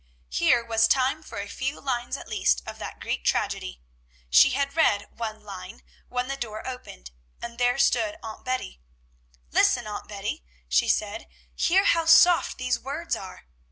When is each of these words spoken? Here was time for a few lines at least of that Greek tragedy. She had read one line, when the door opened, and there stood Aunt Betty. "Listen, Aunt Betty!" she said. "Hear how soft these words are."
Here 0.31 0.65
was 0.65 0.87
time 0.87 1.21
for 1.21 1.37
a 1.37 1.47
few 1.47 1.79
lines 1.79 2.17
at 2.17 2.27
least 2.27 2.63
of 2.65 2.79
that 2.79 2.99
Greek 2.99 3.23
tragedy. 3.23 3.83
She 4.31 4.49
had 4.57 4.75
read 4.75 5.09
one 5.15 5.43
line, 5.43 5.83
when 6.09 6.27
the 6.27 6.35
door 6.35 6.65
opened, 6.67 7.11
and 7.39 7.59
there 7.59 7.77
stood 7.77 8.17
Aunt 8.23 8.43
Betty. 8.43 8.81
"Listen, 9.51 9.85
Aunt 9.85 10.07
Betty!" 10.07 10.43
she 10.67 10.87
said. 10.87 11.27
"Hear 11.53 11.83
how 11.85 12.05
soft 12.07 12.57
these 12.57 12.79
words 12.79 13.15
are." 13.15 13.45